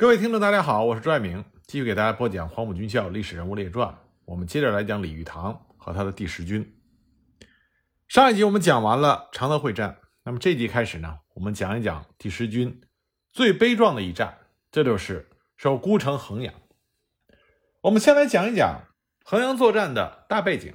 [0.00, 3.86] 各位听众，大家好，我是朱爱明，继续给大家播讲《黄埔军校历史人物列传》。
[4.24, 6.74] 我们接着来讲李玉堂和他的第十军。
[8.08, 12.80] 上一集我们讲完了常德会战，那么这集开始呢，我们讲一讲第十军
[13.30, 14.38] 最悲壮的一战，
[14.72, 15.28] 这就是
[15.58, 16.54] 守孤城衡阳。
[17.82, 18.80] 我们先来讲一讲
[19.22, 20.72] 衡阳作战的大背景。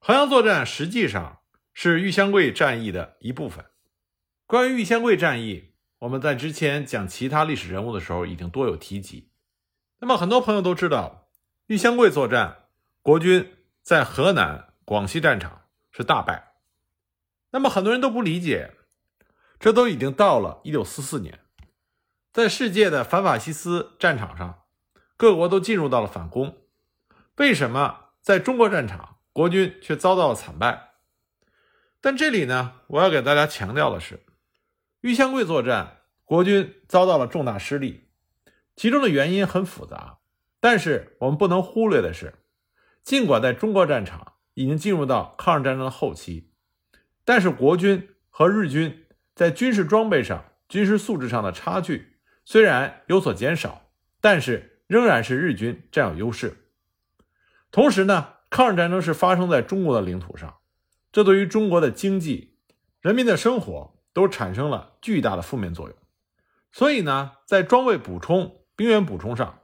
[0.00, 1.38] 衡阳作战实际上
[1.72, 3.64] 是玉香桂战役的一部分。
[4.48, 5.75] 关于玉香桂战役，
[6.06, 9.28] 我们在之前讲其他历史人物的时候已经多有提及。
[9.98, 11.28] 那么很多朋友都知道，
[11.66, 12.68] 玉香桂作战，
[13.02, 16.52] 国军在河南、广西战场是大败。
[17.50, 18.74] 那么很多人都不理解，
[19.58, 21.40] 这都已经到了1944年，
[22.32, 24.62] 在世界的反法西斯战场上，
[25.16, 26.56] 各国都进入到了反攻，
[27.38, 30.90] 为什么在中国战场国军却遭到了惨败？
[32.00, 34.22] 但这里呢，我要给大家强调的是。
[35.02, 35.95] 玉香桂作战，
[36.26, 38.08] 国军遭到了重大失利，
[38.74, 40.18] 其中的原因很复杂。
[40.58, 42.34] 但是我们不能忽略的是，
[43.02, 46.50] 尽管在中国战场已经进入到抗日战争的后期，
[47.24, 53.88] 但是国军和日军在军事装备上、军事素质上的差距虽然有所减少，
[54.20, 56.66] 但是仍然是日军占有优势。
[57.70, 60.56] 同时呢，抗日战争是发生在中国的领土上，
[61.12, 62.58] 这对于中国的经济、
[63.00, 63.94] 人民的生活。
[64.16, 65.96] 都产生了巨大的负面作用，
[66.76, 69.60] 所以呢，在装备补充、兵员补充上，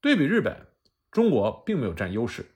[0.00, 0.66] 对比日本，
[1.10, 2.46] 中国并没有占优势。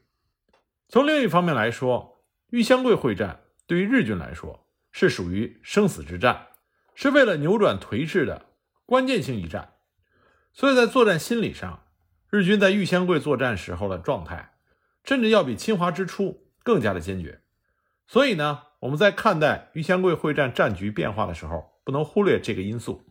[0.89, 6.47] 从另一方面来说，玉香桂会战对于日军来说是属于生死之战，
[6.95, 8.47] 是为了扭转颓势的
[8.87, 9.75] 关键性一战。
[10.55, 11.85] 所以在作战心理上，
[12.31, 14.55] 日军在玉香桂作战时候的状态，
[15.05, 17.43] 甚至要比侵华之初更加的坚决。
[18.07, 18.63] 所以呢。
[18.81, 23.08] 我们在看待玉香桂会战战局变化的时候，不能忽略这个因素。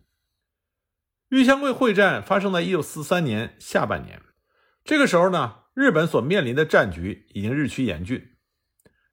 [1.28, 4.22] 玉香桂会战发生在一九四三年下半年，
[4.82, 8.30] 这个时候呢，日本所面临的战局已经日趋严峻。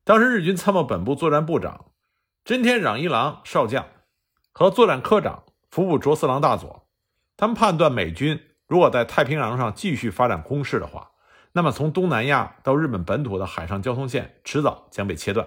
[0.05, 1.91] 当时日军参谋本部作战部长
[2.45, 3.85] 真田攘一郎少将
[4.53, 6.87] 和作战科长服部卓四郎大佐，
[7.35, 11.11] 他们判断美军如果在太平洋上继续发展攻势的话，
[11.51, 15.45] 那么从东南亚到日本本土的海上交通线迟早将被切断。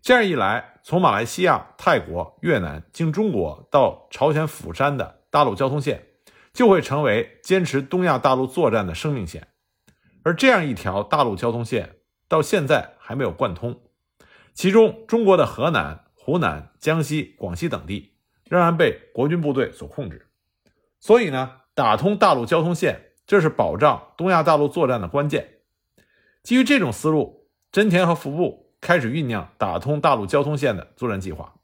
[0.00, 6.06] 这样一来，从马来西亚、泰国、越南经中国到朝鲜釜山的大陆交通线，
[6.52, 9.48] 就会成为坚持东亚大陆作战的生命线。
[10.22, 11.96] 而这样一条大陆交通线
[12.28, 13.82] 到现在还没有贯通，
[14.52, 18.14] 其中中国的河南、湖南、江西、广西等地
[18.48, 20.28] 仍然被国军部队所控制。
[21.00, 25.62] 所以呢，打通大陆交通线，这是保障东亚大陆作战的关键。
[26.44, 28.62] 基于这种思路，真田和服部。
[28.80, 31.54] 开始酝酿打通大陆交通线的作战计划。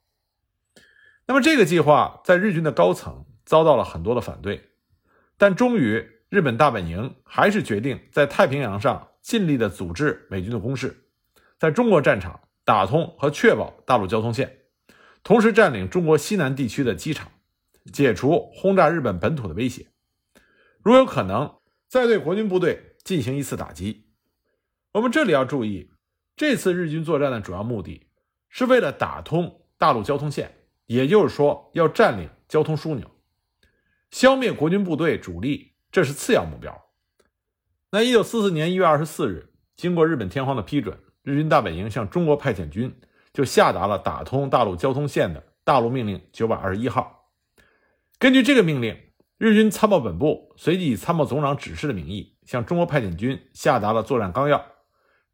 [1.26, 4.62] 那么，这个计划在日军的高层遭到了很多的反对，
[5.37, 11.09] 但终于，日本大本营还是决定在太平洋上尽力的阻止美军的攻势，
[11.59, 14.59] 在中国战场打通和确保大陆交通线，
[15.25, 17.28] 同时占领中国西南地区的机场，
[17.93, 19.88] 解除轰炸日本本土的威胁。
[20.81, 21.56] 如有可能，
[21.88, 24.12] 再对国军部队进行一次打击。
[24.93, 25.91] 我们这里要注意。
[26.37, 28.06] 这次日军作战的主要目的
[28.49, 30.55] 是为了打通大陆交通线，
[30.87, 33.11] 也就是说要占领交通枢纽，
[34.10, 36.87] 消灭国军部队主力，这是次要目标。
[37.91, 42.94] 那一九四四年一月二十四日，经过日本天皇的批准，日军大本营向中国派遣军，
[43.32, 47.31] 就下达了打通大陆交通线的大陆命令九百二十一号。
[48.19, 48.97] 根据这个命令，
[49.38, 54.65] 日军参谋本部随即以参谋总长指示的名义，向中国派遣军下达了作战纲要。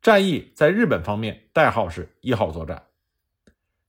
[0.01, 2.87] 战役在日本方面代号是一号作战。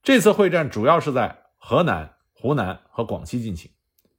[0.02, 3.70] 这次会战主要是在河南、湖南和广西进行，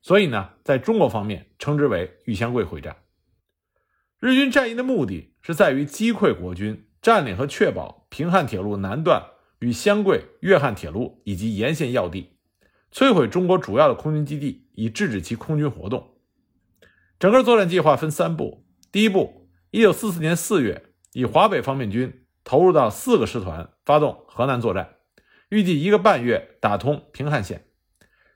[0.09, 2.97] 所以呢，在中国方面称之为玉香桂会战。
[4.19, 9.23] 日军战役的目的是在于击溃国军，占领和确保平汉铁路南段
[9.59, 12.39] 与湘桂、粤汉铁路以及沿线要地，
[12.91, 16.15] 摧毁中国主要的空军基地，以制止其空军活动。
[17.19, 20.87] 整个作战计划分三步：第一步，一九四四年四月。
[21.13, 24.95] 以华北方面军投入到四个师团发动河南作战，
[25.51, 27.68] 预计一个半月打通平汉线。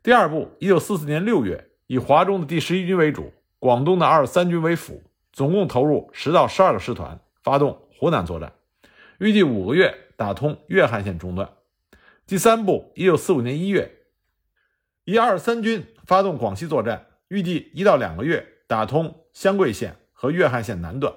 [0.02, 5.00] 第二步，一九四四年六月，以华中的第十一军为主，广东的二十三军为辅，
[5.32, 8.52] 总共投入十到十二个师团发动湖南作战，
[9.18, 11.48] 预计五个月打通粤汉线中段。
[12.26, 13.92] 第三步，一九四五年一月，
[15.04, 21.14] 以二十三军发动广西作战，预计一到两个月打通湘桂线和粤汉线南段。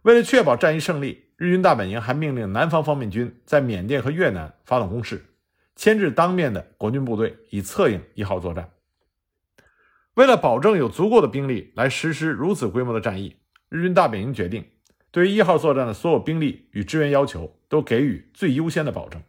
[0.00, 5.26] 为了确保战役胜利，日军大本营还命令南方方面军在缅甸和越南发动攻势，
[5.80, 8.70] 牵制当面的国军部队，以策应一号作战。
[10.12, 13.36] 为了保证有足够的兵力来实施如此规模的战役，
[13.70, 14.62] 日军大本营决定，
[15.10, 19.22] 对于一号作战的所有兵力与支援要求都给予最优先的保证。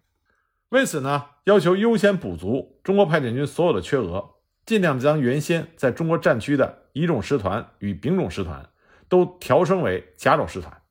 [0.68, 4.32] 为此呢，要求优先补足中国派遣军所有的缺额，
[4.66, 8.68] 尽量将原先在中国战区的乙种师团与丙种师团
[9.08, 10.82] 都调升为甲种师团，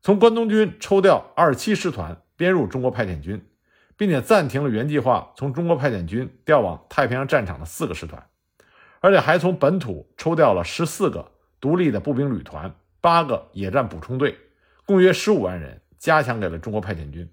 [0.00, 3.44] 从关东军抽调二七师团编入中国派遣军，
[3.98, 8.26] 并且暂停了原计划从中国派遣军调往太平洋战场的四个师团。
[9.00, 11.30] 而且还从本土抽调了十四个
[11.60, 14.36] 独立的步兵旅团、八个野战补充队，
[14.86, 17.30] 共约十五万人，加强给了中国派遣军。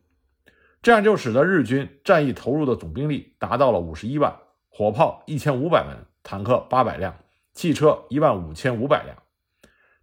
[0.82, 4.36] 这样就使得日军战役投入的总兵力达到了五十一万，
[4.70, 7.16] 火炮一千五百门，坦克八百辆，
[7.54, 9.18] 汽车一万五千五百辆，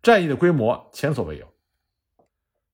[0.03, 1.47] 战役的规模前所未有。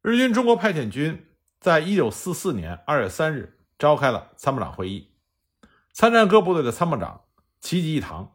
[0.01, 1.27] 日军中国派遣军
[1.61, 5.13] 在一九四四年二月三日召开了参谋长会议，
[5.93, 7.25] 参战各部队的参谋长
[7.61, 8.35] 齐集一堂。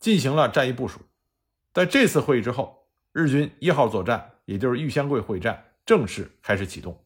[0.00, 1.00] 进行了战役部署，
[1.74, 7.04] 在这次会议之后，日军一号作战，也就是玉香桂会战，正式开始启动。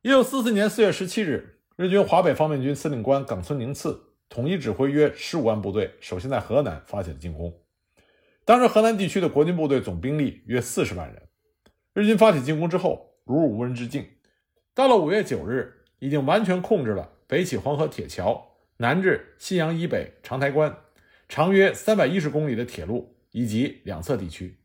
[0.00, 7.54] 一九四四年四月十七日，日军华北方面军司令官冈村宁次统一指挥约十五万部队，首先在河南发起了进攻。
[8.46, 11.28] 当时河南地区的国军部队总兵力约四十万人，
[11.92, 14.08] 日军发起进攻之后，如入无人之境。
[14.72, 20.76] 到了五月九日，已经完全控制了北起黄河铁桥，南至信阳以北长台关。
[21.28, 24.58] 长约三百一十公里的铁路以及两侧地区，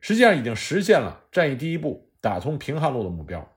[0.00, 3.56] 实际上已经实现了战役第一步打通平汉路的目标。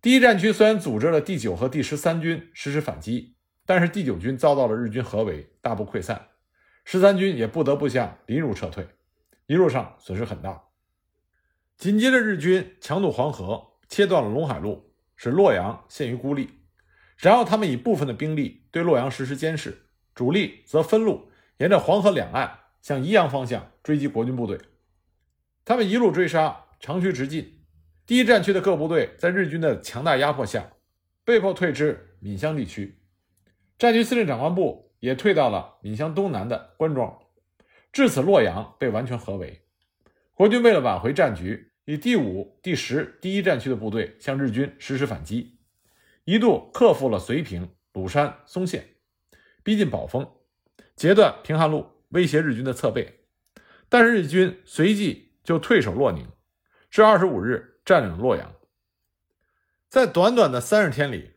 [0.00, 3.34] 第一战区虽然组织了第九和第十三军实施反击，
[3.66, 6.16] 但是第九军遭到了日军合围，大部溃散；
[6.84, 8.88] 十三军也不得不向临汝撤退，
[9.46, 10.62] 一路上损失很大。
[11.76, 14.87] 紧接着，日军强渡黄河，切断了陇海路，
[15.18, 16.48] 使洛阳陷于孤立。
[17.18, 19.84] 然后，他们以部分的兵力对洛阳实施监视。
[20.14, 24.58] 主力则分路沿着黄河两岸向宜阳方向追击国军部队，
[25.64, 27.60] 他们一路追杀，长驱直进。
[28.04, 30.72] 第一战区的各部队在日军的强大压迫下，
[31.24, 32.98] 被迫退至闽湘地区。
[33.78, 37.16] 战区司令长官部也退到了闽湘东南的关庄。
[37.92, 39.62] 至此，洛阳被完全合围。
[40.34, 45.56] 国军为了挽回战局，以第五、第十第一战区的部队向日军实施反击，
[46.26, 48.88] 一度克服了绥平、鲁山、松县。
[49.62, 50.30] 逼近宝丰，
[50.94, 53.20] 截断平汉路，威胁日军的侧背。
[53.88, 56.26] 但是日军随即就退守洛宁，
[56.90, 58.54] 至二十五日占领洛阳。
[59.88, 61.36] 在短短的三十天里，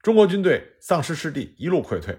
[0.00, 2.18] 中国军队丧失失地，一路溃退。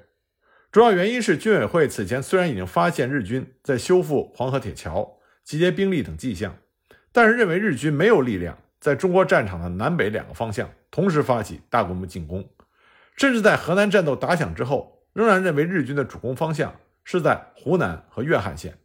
[0.71, 6.59] 主要原因是军委会此前虽然已经发现日军在修复黄河铁桥、集结兵力等迹象，
[7.13, 12.49] 但是认为日军没有力量在中国战场的南北两个方向同时发起大规模进攻，
[13.15, 14.91] 甚至在河南战斗打响之后。
[15.13, 18.79] 仍然认为日军的主攻方向是在湖南和粤汉线，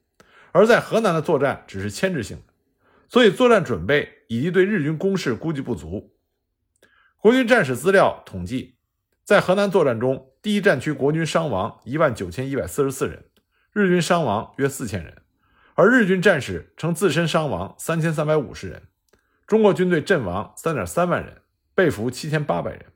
[0.52, 2.52] 而在河南的作战只是牵制性的，
[3.08, 6.14] 所以作战准备以及对日军攻势估计不足。
[7.16, 8.76] 国军战史资料统计，
[9.24, 13.24] 在河南作战中，第一战区国军伤亡一万九千一百四十四人，
[13.72, 15.22] 日军伤亡约四千人，
[15.80, 18.88] 而日军战士称自身伤亡三千三百五十人，
[19.46, 21.42] 中国军队阵亡三点三万人，
[21.72, 22.86] 被俘七千八百人。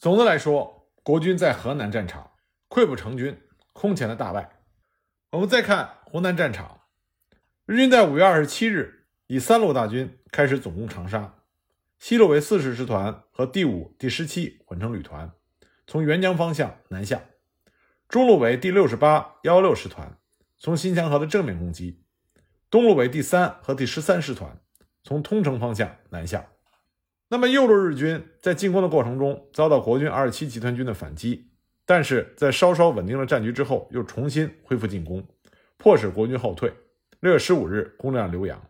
[0.00, 2.32] 总的来说，国军在河南战场。
[2.68, 3.40] 溃不成军，
[3.72, 4.62] 空前的大败。
[5.30, 6.80] 我们再看湖南战场，
[7.66, 11.34] 日军在五月二十七日以三路大军开始总攻长沙，
[12.00, 15.30] 西路为四十师团和第五、第十七混成旅团，
[15.86, 17.18] 从沅江方向南下；
[18.08, 20.18] 中路为第六十八、幺幺六师团，
[20.62, 21.98] 从新墙河的正面攻击；
[22.70, 24.60] 东路为第三和第十三师团，
[25.02, 26.50] 从通城方向南下。
[27.30, 31.50] 那么右路日军在进攻的过程中遭到国军二十七集团军的反击。
[31.84, 35.26] 但是在稍稍稳定了战局之后，又重新恢复进攻，
[35.78, 36.72] 迫使国军后退。
[37.18, 38.64] 六月十五日攻占浏阳，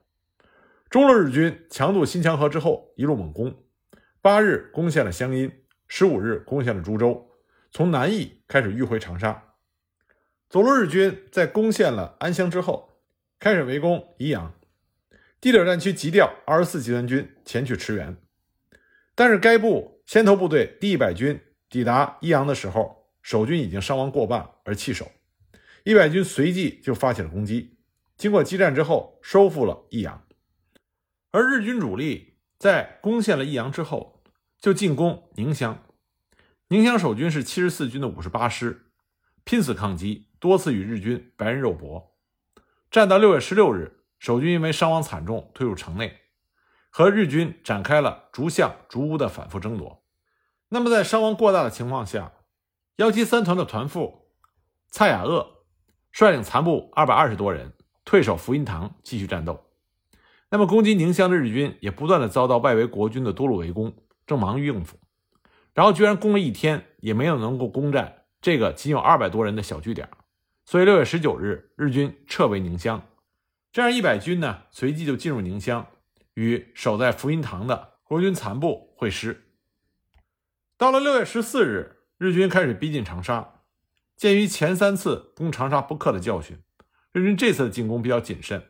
[0.89, 3.55] 中路日军强渡新墙河之后，一路猛攻。
[4.23, 5.53] 八日攻陷了湘阴，
[5.89, 7.29] 十五日攻陷了株洲，
[7.71, 9.52] 从南翼开始迂回长沙。
[10.53, 12.91] 左路日军在攻陷了安乡之后，
[13.41, 14.53] 开始围攻宜阳。
[15.41, 18.15] 地点战区急调二十四集团军前去驰援，
[19.15, 21.41] 但是该部先头部队第一百军
[21.71, 23.09] 抵达宜阳的时候。
[23.23, 25.11] 守军已经伤亡过半而弃守，
[25.85, 27.79] 一百军随即就发起了攻击。
[28.19, 30.27] 经过激战之后，收复了益阳。
[31.31, 34.23] 而日军主力在攻陷了益阳之后，
[34.61, 35.83] 就进攻宁乡。
[36.69, 38.87] 宁乡守军是七十四军的五十八师，
[39.45, 42.17] 拼死抗击，多次与日军白刃肉搏。
[42.91, 46.19] 战到六月十六日，守军因为伤亡惨重，退入城内，
[46.91, 50.03] 和日军展开了逐巷逐屋的反复争夺。
[50.69, 52.33] 那么，在伤亡过大的情况下，
[52.97, 54.33] 幺七三团的团副
[54.91, 55.47] 蔡雅鄂
[56.11, 59.65] 率领残部二百二十多人退守福音堂继续战斗。
[60.51, 63.95] 那么攻击宁乡的日军也不断的遭到外围国军的多路围攻，
[64.27, 64.99] 正忙于应付，
[65.73, 70.09] 然后居然攻了一天也没有能够攻占这个仅有二百多人的小据点，
[70.65, 73.07] 所以六月十九日日军撤回宁乡，
[73.73, 75.87] 这样一百军呢随即就进入宁乡，
[76.35, 79.45] 与守在福音堂的国军残部会师。
[80.79, 83.61] 到了六月十四日，日军开始逼近长沙。
[84.17, 86.59] 鉴于前三次攻长沙不克的教训，
[87.13, 88.69] 日军这次的进攻比较谨慎，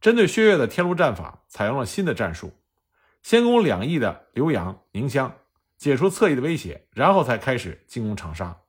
[0.00, 2.52] 针对薛岳的天路战法，采用了新的战术，
[3.22, 5.36] 先攻两翼的浏阳、宁乡，
[5.76, 8.62] 解除侧翼的威胁，然后才开始进攻长沙。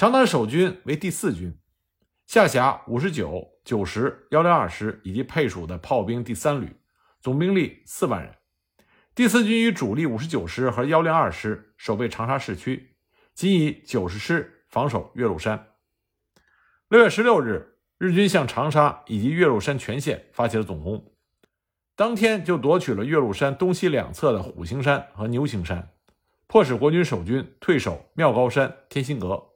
[0.00, 1.58] 长滩守军为第四军，
[2.26, 6.74] 下辖五十九、九十、幺零二师以及配属的炮兵第三旅，
[7.20, 8.34] 总兵力四万人。
[9.14, 12.96] 第四军与主力五十九师和幺零二师守备长沙市区，
[13.34, 15.66] 仅以九十师防守岳麓山。
[16.88, 21.12] 六月十六日，日军向长沙以及岳麓山全线发起了总攻，
[21.94, 25.90] 当天就夺取了岳麓山东西两侧的虎形山和牛形山，
[26.46, 29.48] 迫使国军守军退守妙高山、天心阁。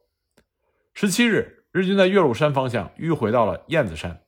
[0.97, 4.21] 十七日，日军在岳麓山方向迂回到了燕子山，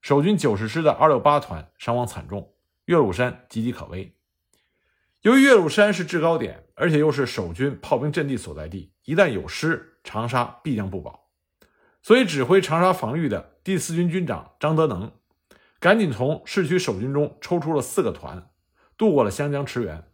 [0.00, 2.54] 守军九十师的二六八团伤亡惨重，
[2.84, 4.14] 岳麓山岌岌可危。
[5.22, 11.30] 由于岳麓山是制高点，而且又是守军炮兵阵地所在地，一旦有失，长沙必将不保。
[12.00, 15.10] 所以，指挥长沙防御的第四军军长张德能，
[15.80, 18.50] 赶紧从市区守军中抽出了四个团，
[18.96, 20.04] 渡过了湘江驰援。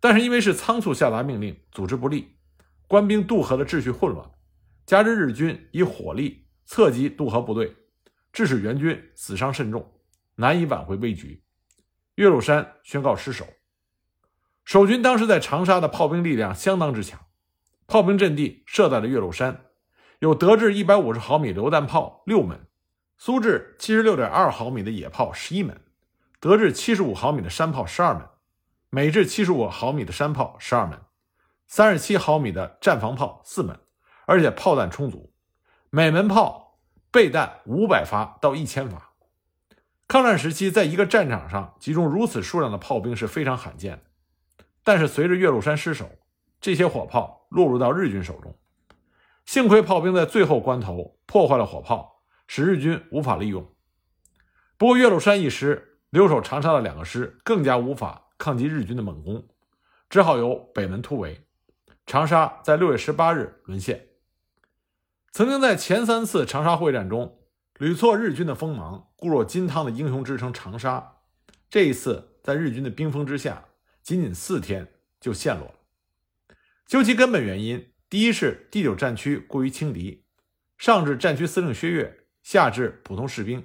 [0.00, 2.36] 但是，因为是仓促下达命令，组织不利，
[2.88, 4.30] 官兵渡河的秩序混乱，
[4.84, 7.76] 加之日军以火力侧击渡河部队，
[8.32, 9.92] 致使援军死伤甚重，
[10.36, 11.42] 难以挽回危局。
[12.16, 13.46] 岳麓山宣告失守。
[14.64, 17.18] 守军当时在长沙的炮兵力量相当之强，
[17.86, 19.66] 炮兵阵地设在了岳麓山，
[20.20, 22.66] 有德制一百五十毫米榴弹炮六门，
[23.18, 25.80] 苏制七十六点二毫米的野炮十一门，
[26.38, 28.28] 德制七十五毫米的山炮十二门，
[28.90, 31.00] 美制七十五毫米的山炮十二门，
[31.66, 33.78] 三十七毫米的战防炮四门，
[34.26, 35.32] 而且炮弹充足，
[35.90, 36.78] 每门炮
[37.10, 39.12] 备弹五百发到一千发。
[40.08, 44.64] 抗战时期，在一个战场上集中如此数量的炮兵是非常罕见的。
[44.84, 46.10] 但是随着岳麓山失守，
[46.60, 48.58] 这些火炮落入到日军手中。
[49.46, 53.66] 幸亏炮兵在最后关头破坏了火炮，使日军无法利用。
[54.76, 59.46] 不过岳麓山一失，留守长沙的两个师更加无法抗击日军的猛攻，
[60.10, 61.46] 只好由北门突围。
[62.04, 64.08] 长沙在六月十八日沦陷。
[65.32, 67.38] 曾经在前三次长沙会战中
[67.78, 71.20] 屡挫日军的锋芒、固若金汤的英雄之称长沙，
[71.70, 73.64] 这一次在日军的兵锋之下。
[74.02, 74.88] 仅仅四天
[75.20, 75.74] 就陷落了。
[76.86, 80.24] 究其根本原因，第一是第九战区过于轻敌，
[80.76, 83.64] 上至战区司令薛岳，下至普通士兵，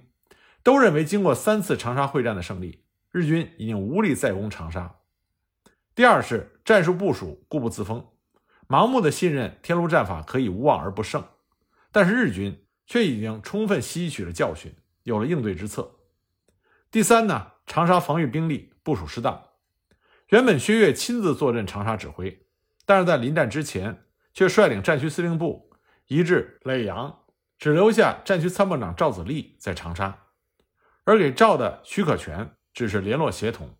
[0.62, 4.98] 都认为经过三次长沙会战的胜利，日军已经无力再攻长沙。
[5.96, 8.08] 第二是战术部署固步自封，
[8.68, 11.26] 盲目的信任天路战法可以无往而不胜，
[11.98, 15.96] 但是日军却已经充分吸取了教训，有了应对之策。
[16.92, 19.44] 第三呢，长沙防御兵力部署失当。
[20.28, 22.46] 原本薛岳亲自坐镇长沙指挥，
[22.86, 25.72] 但是在临战之前，却率领战区司令部
[26.06, 27.22] 移至耒阳，
[27.58, 30.26] 只留下战区参谋长赵子立在长沙，
[31.04, 33.76] 而给赵的许可权只是联络协同，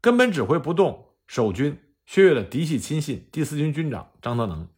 [0.00, 4.68] 根本指挥不动守军薛岳的嫡系亲信第四军军长张德能。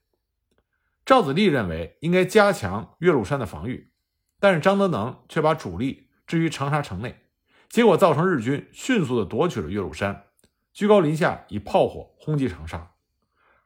[1.09, 3.91] 赵子立认为应该加强岳麓山的防御，
[4.38, 7.31] 但是张德能却把主力置于长沙城内，
[7.71, 10.27] 结果造成日军迅速的夺取了岳麓山。
[10.75, 12.93] 居高临下以炮火轰击长沙，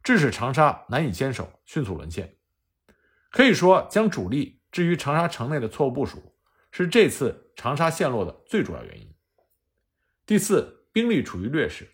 [0.05, 2.37] 致使长沙难以坚守，迅速沦陷。
[3.29, 6.37] 可以说，将主力置于长沙城内的错误部署，
[6.71, 9.13] 是这次长沙陷落的最主要原因。
[10.25, 11.91] 第四，兵力处于劣势，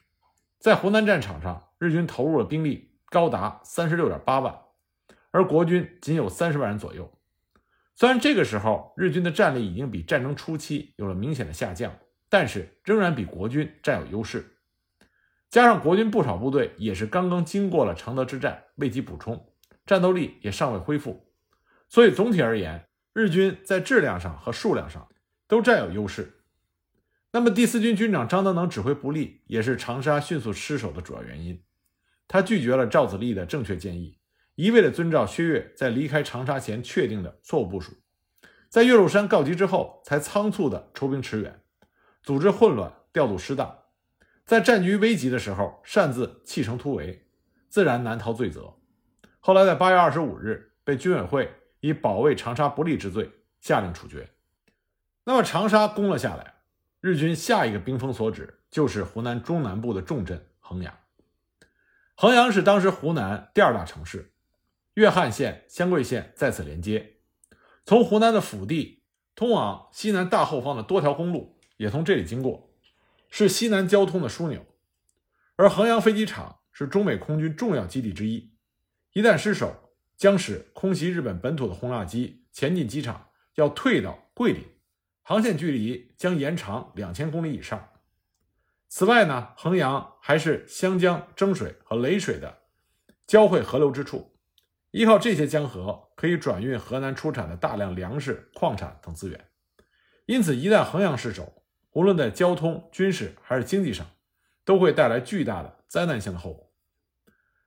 [0.59, 4.55] 在湖南战场上，日军投入了兵力高达三十六点八万，
[5.31, 7.13] 而国军仅有三十万人左右。
[7.95, 14.57] 虽然这个时候日军的战力已经比战争初期有了明显的下降，但是仍然比国军占有优势。
[15.51, 19.53] 加上国军不少部队也是刚刚经过了常德之战，未及补充，
[19.87, 21.33] 战斗力也尚未恢复，
[21.89, 25.09] 所以总体而言，日军在质量上和数量上
[25.47, 26.35] 都占有优势。
[27.33, 31.63] 那么第四军军长张德能指挥不力，也是长沙迅速失守的主要原因。
[32.27, 34.18] 他拒绝了赵子立的正确建议，
[34.59, 37.93] 一味的遵照薛岳在离开长沙前确定的错误部署，
[38.69, 41.63] 在岳麓山告急之后，才仓促的抽兵驰援，
[42.25, 43.79] 组织混乱，调度失当。
[44.45, 47.29] 在战局危急的时候擅自弃城突围，
[47.69, 48.75] 自然难逃罪责。
[49.39, 54.29] 后来在八月二十五日被军委会以保卫长沙不利之罪，下令处决。
[55.23, 56.55] 那么长沙攻了下来，
[57.01, 60.93] 日军下一个兵锋所指就是湖南中南部的重镇衡阳。
[62.17, 64.33] 衡阳是当时湖南第二大城市，
[64.99, 67.19] 岳汉线、湘桂线在此连接，
[67.85, 69.05] 从湖南的腹地
[69.37, 72.75] 通往西南大后方的多条公路也从这里经过，
[73.31, 74.67] 是西南交通的枢纽。
[75.55, 78.51] 而衡阳飞机场是中美空军重要基地之一，
[79.13, 84.65] 一旦失守，将使空袭日本本土的轰炸机前进机场要退到桂林，
[85.23, 87.89] 航线距离将延长两千公里以上。
[88.89, 92.63] 此外呢，衡阳还是湘江蒸水和雷水的
[93.29, 94.35] 交汇河流之处，
[94.91, 99.49] 依靠这些江河可以转运河南出产的大量粮食、矿产等资源。
[100.27, 104.07] 因此，一旦衡阳失守，无论在交通、军事还是经济上，
[104.65, 106.73] 都会带来巨大的灾难性的后果，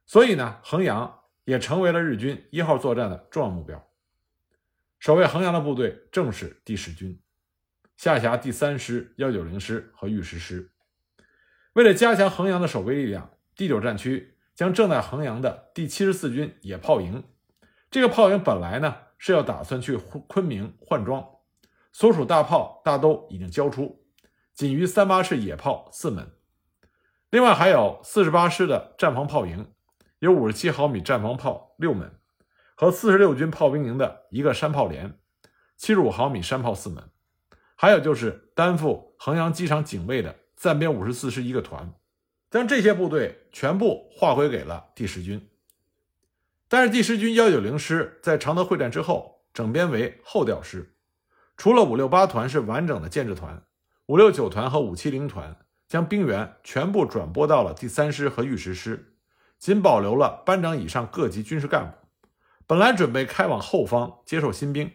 [0.06, 3.88] 所以呢，衡阳也成为了日军一号作战的重要目标。
[5.00, 7.20] 守卫衡阳的部队正是第十军，
[7.98, 10.72] 下辖第三师、幺九零师和御十师。
[11.74, 14.31] 为了加强衡阳的守备力量，第九战区
[14.62, 17.24] 将正在衡阳的第七十四军野炮营。
[17.90, 21.28] 这个炮营本来呢是要打算去昆明换装，
[21.92, 24.06] 所属大炮大都已经交出，
[24.54, 26.32] 仅余三八式野炮四门。
[27.32, 29.74] 另外还有四十八师的战防炮营，
[30.20, 32.20] 有五十七毫米战防炮六门，
[32.76, 35.18] 和四十六军炮兵营的一个山炮连，
[35.76, 37.10] 七十五毫米山炮四门，
[37.76, 41.96] 还有就是担负衡阳机场警卫的暂编五十四师一个团，
[42.52, 45.50] 将这些部队全部划归给了第十军。
[46.68, 50.94] 但是第十军幺九零师在常德会战之后整编为后调师，
[51.58, 53.64] 除了五六八团是完整的建制团，
[54.06, 55.58] 五六九团和五七零团。
[55.88, 59.14] 将兵员全部转拨到了第三师和御十师，
[59.60, 61.98] 仅保留了班长以上各级军事干部。
[62.66, 64.90] 本来准备开往后方接受新兵，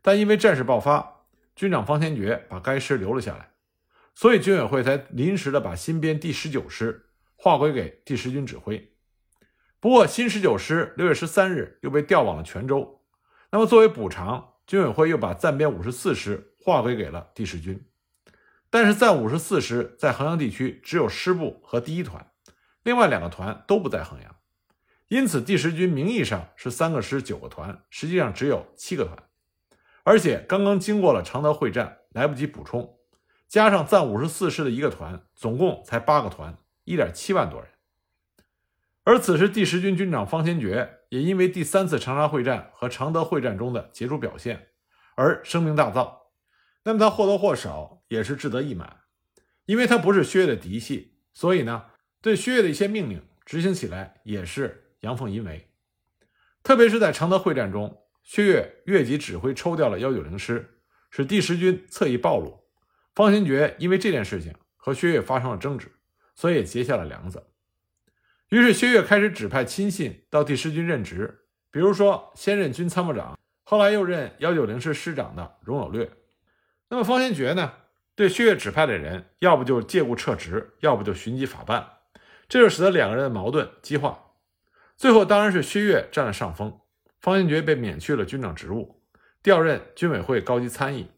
[0.00, 3.50] 但因为战事爆发，军长方先觉把该师留了下来，
[4.14, 8.92] 所以军委会才临时的把新编第十九师划归给第十军指挥。
[9.80, 13.02] 不过，新十九师六月十三日又被调往了泉州，
[13.50, 17.84] 那么作为补偿，军委会又把暂编五十四师划归给了第十军。
[18.70, 22.30] 但是暂五十四师在衡阳地区只有师部和第一团，
[22.84, 24.36] 另外两个团都不在衡阳，
[25.08, 29.18] 因此第十军名义上是三个师九个团，实际上只有七个团，
[30.04, 32.98] 而且刚刚经过了常德会战，来不及补充，
[33.52, 37.68] 加上暂五十四师的一个团，总共才八个团，一点七万多人。
[39.04, 44.68] 而此时第十军军长方先觉也因为第三次长沙会战和常德会战中的杰出表现
[45.16, 46.10] 而声名大噪。
[46.84, 49.00] 那么他或多或少也是志得意满，
[49.66, 51.84] 因为他不是薛岳的嫡系，所以呢，
[52.22, 55.68] 对薛岳的一些命令执行起来也是阳奉阴违。
[56.62, 60.78] 特别是在常德会战中，薛岳越级指挥抽调了幺九零师，
[61.10, 62.61] 使第十军侧翼暴露。
[63.14, 65.92] 方先觉因为这件事情和薛岳发生了争执，
[66.34, 67.44] 所以结下了梁子。
[68.48, 76.10] 于是薛岳开始指派亲信到第十军任职，比如说先任军参谋长，后来又任幺九零师师长的荣有略。
[76.88, 77.72] 那么方先觉呢，
[78.14, 81.88] 对薛岳指派的人，要不就借故撤职，要不就寻机法办，
[82.48, 84.32] 这就使得两个人的矛盾激化。
[84.96, 86.80] 最后当然是薛岳占了上风，
[87.20, 89.02] 方先觉被免去了军长职务，
[89.42, 91.10] 调任军委会高级参议。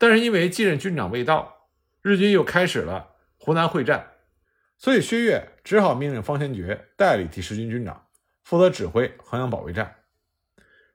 [0.00, 1.68] 但是因为继任军长未到，
[2.00, 4.12] 日军又开始了湖南会战，
[4.78, 8.06] 所以薛岳只好命令方先觉代理第十军军长，
[8.42, 9.96] 负责指挥衡阳保卫战。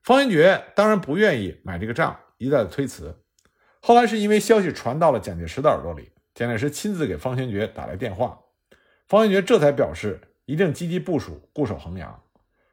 [0.02, 3.16] 方先觉当然不愿意买这个账，一再的推辞。
[3.80, 8.40] 后来是因为消息传到了蒋介石的耳朵里，蒋介石亲自给方先觉打来电话，
[9.08, 12.24] 方先觉这才表示一定积极部署固守衡阳，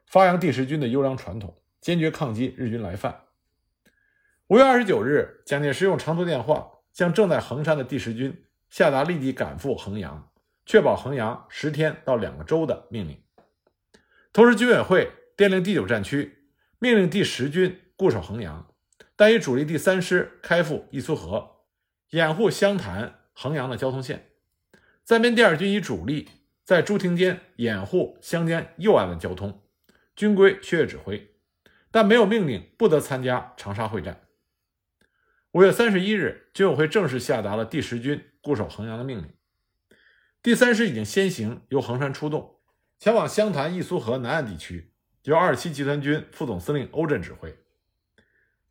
[0.07, 3.22] 发扬第十军的优良传统，坚决抗击日军来犯。
[4.47, 10.29] 五月二十九日，蒋介石用长途电话向正在衡山的第十军下达立即赶赴衡阳，
[10.65, 13.23] 确保衡阳十天到两个周的命令。
[14.33, 18.67] 同时，军委会电令第九战区，命令第十军固守衡阳。
[19.15, 21.49] 但以主力第三师开赴易苏河，
[22.09, 24.17] 掩护湘潭、衡阳的交通线；
[25.05, 26.27] 暂编第二军以主力
[26.65, 29.61] 在朱亭间掩护湘江右岸的交通，
[30.17, 31.33] 均归薛岳指挥，
[31.89, 34.19] 但没有命令不得参加长沙会战。
[35.53, 39.31] 五月三十一日，军委会正式下达了第十军固守衡阳的命令。
[40.41, 42.59] 第三师已经先行由衡山出动，
[42.97, 44.91] 前往湘潭、易苏河南岸地区，
[45.25, 47.55] 由二七集团军副总司令欧震指挥。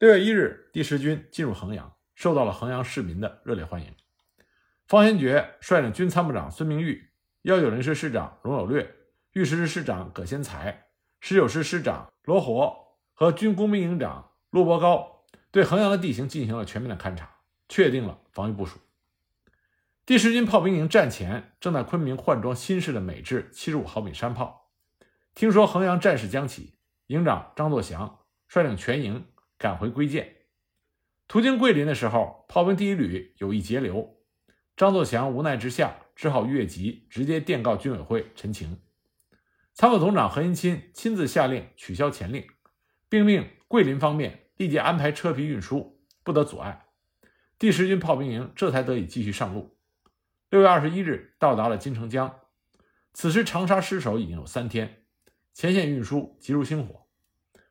[0.00, 3.94] 六月一日，第十军进入衡阳，受到了衡阳市民的热烈欢迎。
[4.88, 7.10] 方先觉率领军参谋长孙明玉、
[7.42, 8.92] 幺九零师师长荣有略、
[9.34, 10.86] 御十师师长葛先才、
[11.20, 12.76] 十九师师长罗活、
[13.14, 15.21] 和军工兵营长陆伯高
[15.52, 17.28] 对衡阳的地形进行了全面的勘察，
[17.68, 18.80] 确定了防御部署。
[20.06, 24.70] 第十军炮兵营战前正在昆明换装新式的美制七十五毫米山炮。
[25.34, 26.74] 听说衡阳战事将起，
[27.06, 29.26] 营长张作祥率领全营
[29.58, 30.36] 赶回归建。
[31.28, 34.16] 途经桂林的时候，炮兵第一旅有意截留，
[34.74, 38.80] 张作祥无奈之下只好越级，直接电告军委会陈情。
[39.74, 42.46] 参谋总长何应钦亲自下令取消前令，
[43.10, 46.86] 并令桂林方面立即安排车皮运输，不得阻碍。
[47.58, 49.76] 第十军炮兵营这才得以继续上路。
[50.50, 52.32] 六月二十一日到达了金城江，
[53.12, 55.02] 此时长沙失守已经有三天，
[55.52, 57.08] 前线运输急如星火，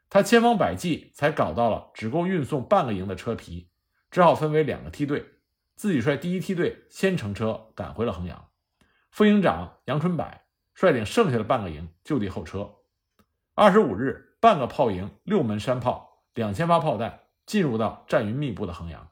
[0.10, 3.70] 他千方百计才搞到了只够运送半个营的车皮，
[4.10, 5.26] 只好分为两个梯队，
[5.78, 8.50] 自己率第一梯队先乘车赶回了衡阳，
[9.12, 10.30] 副营长杨春柏
[10.74, 12.70] 率领剩下的半个营就地候车。
[13.56, 19.10] 二十五日，半个炮营六门山炮、两千发炮弹进入到战云密布的衡阳。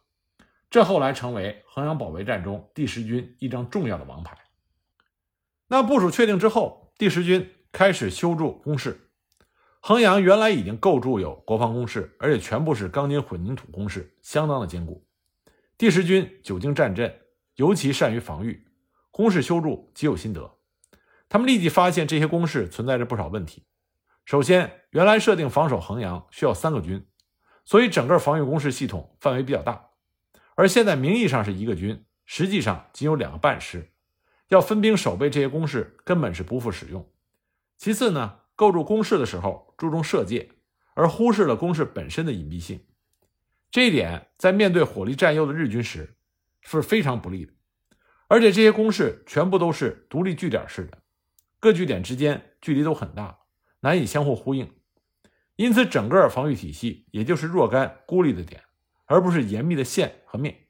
[0.69, 4.37] 这后来成为衡阳保卫战中第十军一张重要的王牌。
[5.67, 9.09] 那部署确定之后，第十军开始修筑工事。
[9.81, 15.07] 衡阳原来已经构筑有国防工事，而且全部是钢筋混凝土工事，相当的坚固。
[15.77, 17.19] 第十军久经战阵，
[17.55, 18.67] 尤其善于防御，
[19.09, 20.57] 工事修筑极有心得。
[21.29, 23.63] 他们立即发现这些工事存在着不少问题。
[24.29, 27.03] 首先，原来设定防守衡阳需要三个军，
[27.65, 29.89] 所以整个防御工事系统范围比较大。
[30.53, 33.91] 而现在名义上是一个军，实际上仅有两个半师，
[34.49, 37.09] 要分兵守备这些工事根本是不复使用。
[37.75, 40.51] 其次呢，构筑工事的时候注重射界，
[40.93, 42.85] 而忽视了工事本身的隐蔽性，
[43.71, 46.17] 这一点在面对火力占优的日军时
[46.61, 47.53] 是非常不利的。
[48.27, 50.99] 而且这些工事全部都是独立据点式的，
[51.59, 53.38] 各据点之间距离都很大，
[53.81, 54.71] 难以相互呼应，
[55.55, 58.63] 因此整个防御体系也就是若干孤立的点。
[59.11, 60.67] 而不是严密的线和面。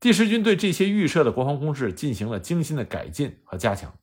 [0.00, 3.96] 第十军对这些预设的国防工事进行了精心的改进和加强，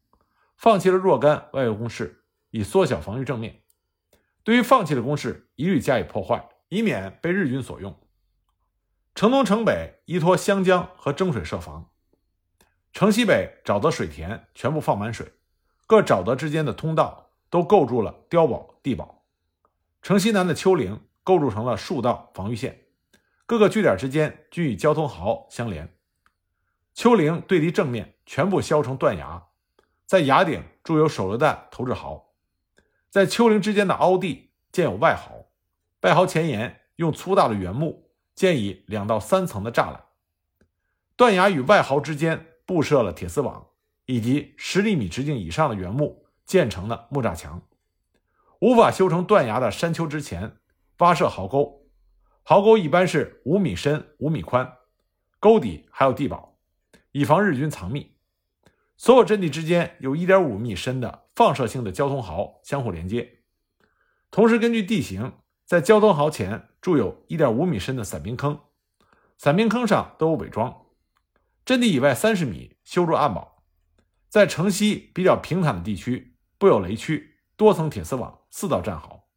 [0.55, 3.61] 放弃了若干外围工事，以缩小防御正面。
[4.45, 7.99] 对于放弃的工事，一律加以破坏，以免被日军所用。
[9.13, 11.91] 城东城北依托湘江和征水设防，
[12.93, 15.33] 城西北沼泽水田全部放满水，
[15.85, 17.22] 各沼泽之间的通道
[17.53, 19.23] 都构筑了碉堡地堡。
[20.01, 22.87] 城西南的丘陵构筑成了数道防御线。
[23.45, 25.95] 各个据点之间均与交通壕相连，
[26.95, 29.43] 丘陵对敌正面全部削成断崖，
[30.07, 32.33] 在崖顶筑有手榴弹投掷壕，
[33.11, 35.45] 在丘陵之间的凹地建有外壕，
[36.01, 40.03] 外壕前沿用粗大的原木建以两到三层的栅栏，
[41.15, 43.67] 断崖与外壕之间布设了铁丝网，
[44.07, 47.61] 以及十厘米直径以上的原木建成的木栅墙，
[48.59, 50.57] 无法修成断崖的山丘之前
[50.99, 51.87] 挖设壕沟。
[52.43, 54.77] 壕沟一般是五米深、五米宽，
[55.39, 56.57] 沟底还有地堡，
[57.11, 58.07] 以防日军藏匿。
[58.97, 63.39] 所有阵地之间有一点五米深的放射性的交通壕相互连接。
[64.29, 65.33] 同时，根据地形，
[65.65, 68.59] 在交通壕前筑有一点五米深的散兵坑，
[69.37, 70.85] 散兵坑上都有伪装。
[71.65, 73.63] 阵地以外三十米修筑暗堡，
[74.27, 76.32] 在城西比较平坦的地区
[76.63, 79.27] 布有雷区，多层铁丝网，四道战壕。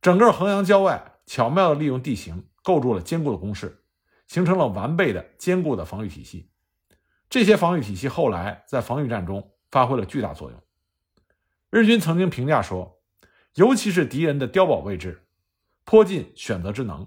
[0.00, 1.20] 整个衡阳郊外。
[1.24, 3.84] 巧妙地利用地形，构筑了坚固的工事，
[4.26, 6.50] 形成了完备的坚固的防御体系。
[7.30, 10.60] 这些防御体系后来在防御战中发挥了巨大作用。
[11.70, 13.00] 日军曾经评价说，
[13.54, 15.28] 尤其是敌人的碉堡位置，
[15.84, 17.06] 颇尽选择之能。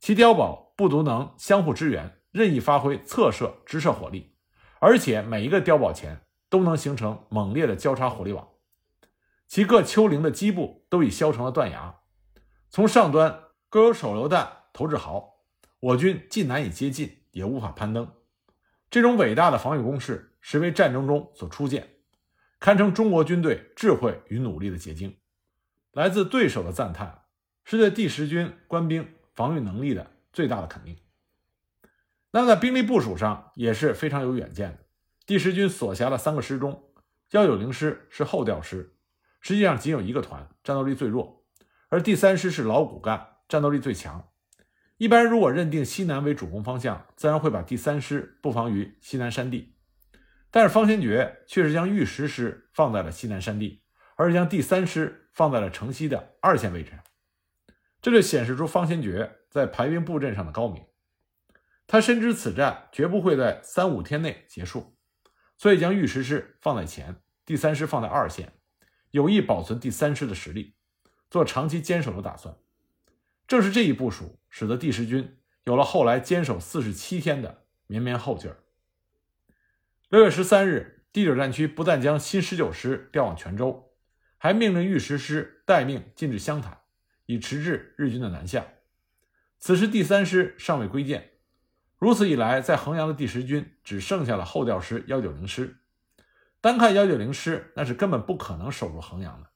[0.00, 4.34] 其碉堡不独能相互支援，任意发挥侧射、直射火力，
[4.80, 8.48] 而且每一个碉堡前都能形成猛烈的交叉火力网。
[9.46, 12.00] 其各丘陵的基部都已削成了断崖。
[12.68, 15.40] 从上端各有手榴弹投掷壕，
[15.80, 18.12] 我军既难以接近，也无法攀登。
[18.90, 21.96] 这种伟大的防御工事，实为战争中所初见，
[22.58, 25.16] 堪称中国军队智慧与努力的结晶。
[25.92, 27.22] 来自对手的赞叹，
[27.64, 30.96] 是对第十军官兵防御能力的最大的肯定。
[32.32, 34.78] 那在兵力部署上也是非常有远见的。
[35.24, 36.90] 第十军所辖的三个师中，
[37.30, 38.95] 幺九零师是后调师，
[39.46, 41.44] 实际上仅有一个团，战斗力最弱。
[41.88, 44.28] 而第三师是老骨干，战斗力最强。
[44.96, 49.76] 一般如果认定西南为主攻方向，自然会把第三师布防于西南山地。
[50.50, 53.84] 但是方先觉却是将御十师放在了西南山地，
[54.16, 56.98] 而将第三师放在了城西的二线位置上。
[58.02, 60.82] 这就显示出方先觉在排兵布阵上的高明。
[61.86, 64.96] 他深知此战绝不会在三五天内结束，
[65.56, 68.52] 所以将御十师放在前，第三师放在二线，
[69.16, 70.74] 有意保存第三师的实力。
[71.30, 72.54] 做长期坚守的打算。
[73.48, 78.58] 正是这一部署，使得第十军有了后来坚守四十七天的绵绵后劲儿。
[80.08, 83.90] 六月十三日，第九战区不但将新十九师调往泉州，
[84.36, 86.78] 还命令御十师待命进至湘潭，
[87.24, 88.66] 以迟滞日军的南下。
[89.58, 91.30] 此时第三师尚未归建，
[91.98, 95.78] 如此一来，在衡阳的第十军只剩下了后调师幺九零师。
[96.60, 99.48] 单看幺九零师，那是根本不可能守住衡阳的。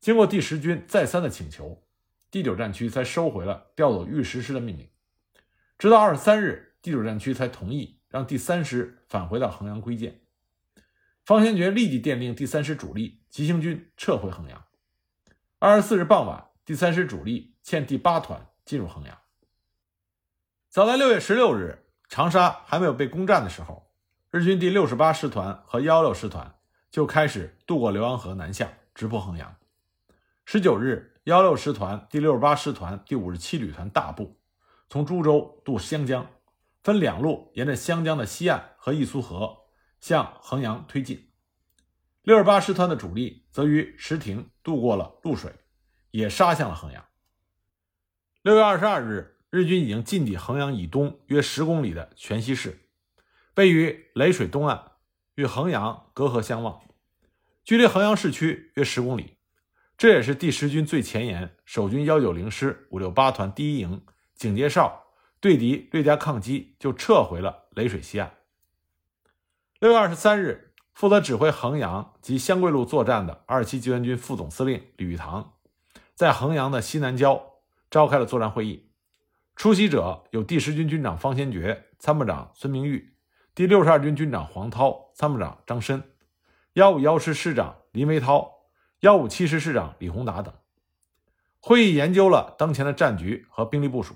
[0.00, 1.82] 经过第十军再三的请求，
[2.30, 4.88] 第九战区才收回了调走御十师的命令。
[5.78, 10.20] 直到二十三日，第九战区才同意让第三师返回到衡阳归建。
[11.24, 14.64] 方先觉立即电令第三师主力急行军撤回衡阳。
[15.58, 19.18] 二十四日傍晚，第三师主力欠第八团进入衡阳。
[20.68, 23.85] 早在六月十六日，长沙还没有被攻占的时候，
[24.32, 26.56] 日军第六十八师团和幺六师团
[26.90, 29.56] 就开始渡过浏阳河南下，直扑衡阳。
[30.44, 34.36] 十九日，幺六师团、第六十八师团、第五十七旅团大部
[34.88, 36.26] 从株洲渡湘江，
[36.82, 39.56] 分两路沿着湘江的西岸和易苏河
[40.00, 41.30] 向衡阳推进。
[42.22, 45.52] 六十八师团的主力则于石亭渡过了潞水，
[46.10, 47.04] 也杀向了衡阳。
[48.42, 52.85] 六月二十二日，日军已经进抵衡阳以东约十公里的全西市，
[53.56, 54.92] 位于雷水东岸，
[55.34, 56.82] 与衡阳隔河相望，
[57.64, 59.38] 距离衡阳市区约十公里。
[59.96, 65.06] 这也是第十军最前沿守军幺九零师五六八团第一营警戒哨
[65.40, 68.34] 对敌略加抗击，就撤回了雷水西岸。
[69.80, 75.54] 六月二十三日，负责指挥衡阳及湘桂路作战的二七集团军副总司令李玉堂，
[76.14, 77.54] 在衡阳的西南郊
[77.90, 78.90] 召开了作战会议。
[79.54, 83.15] 出席者有第十军军长方先觉、参谋长孙明玉，
[83.56, 86.02] 第六十二军军长黄涛、参谋长张申，
[86.74, 88.68] 幺五幺师师长林维涛。
[89.00, 90.52] 幺五七师师长李宏达等
[91.58, 94.14] 会议研究了当前的战局和兵力部署，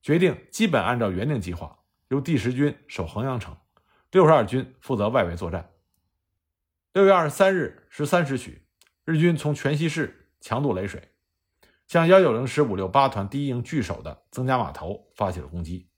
[0.00, 3.56] 决定基本按照原定计划，由第十军守衡阳城，
[4.12, 5.72] 六十二军负责外围作战。
[6.92, 8.64] 六月二十三日十三时许，
[9.04, 11.10] 日军从全西市强渡雷水，
[11.88, 15.88] 向幺九零师五六八团第一营据守的曾家码头发起了攻击，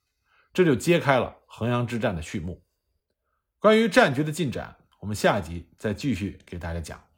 [0.55, 2.62] 这就揭开了衡阳之战的序幕。
[3.61, 7.10] 关于战局的进展，我们下集再继续给大家讲。